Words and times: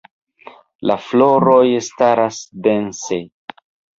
La 0.91 0.95
floroj 1.07 1.67
staras 1.89 2.39
dense. 2.69 3.21